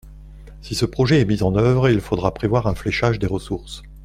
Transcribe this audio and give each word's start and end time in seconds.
Si 0.63 0.73
ce 0.73 0.85
projet 0.87 1.21
est 1.21 1.25
mis 1.25 1.43
en 1.43 1.55
œuvre, 1.55 1.87
il 1.87 2.01
faudra 2.01 2.33
prévoir 2.33 2.65
un 2.65 2.73
fléchage 2.73 3.19
des 3.19 3.27
ressources. 3.27 3.83